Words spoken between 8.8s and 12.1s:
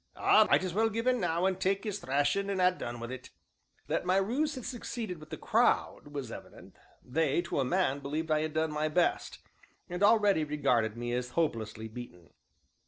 best, and already regarded me as hopelessly